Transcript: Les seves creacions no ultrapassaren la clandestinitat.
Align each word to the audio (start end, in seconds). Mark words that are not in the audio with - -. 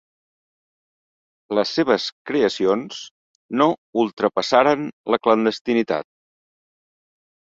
Les 1.57 1.73
seves 1.79 2.05
creacions 2.29 3.01
no 3.61 3.67
ultrapassaren 4.03 4.89
la 5.15 5.19
clandestinitat. 5.27 6.09